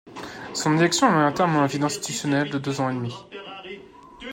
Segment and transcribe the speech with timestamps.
[0.55, 3.13] Son élection met un terme à un vide institutionnel de deux ans et demi.